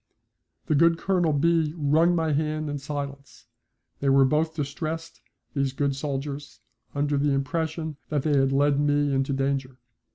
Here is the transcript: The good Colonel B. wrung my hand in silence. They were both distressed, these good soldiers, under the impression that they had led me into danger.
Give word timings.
The 0.65 0.73
good 0.73 0.97
Colonel 0.97 1.31
B. 1.31 1.75
wrung 1.77 2.15
my 2.15 2.31
hand 2.31 2.71
in 2.71 2.79
silence. 2.79 3.45
They 3.99 4.09
were 4.09 4.25
both 4.25 4.55
distressed, 4.55 5.21
these 5.53 5.73
good 5.73 5.95
soldiers, 5.95 6.59
under 6.95 7.17
the 7.19 7.33
impression 7.33 7.97
that 8.09 8.23
they 8.23 8.35
had 8.35 8.51
led 8.51 8.79
me 8.79 9.13
into 9.13 9.31
danger. 9.31 9.77